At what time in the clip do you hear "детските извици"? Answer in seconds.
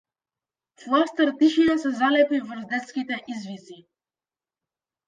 2.73-3.77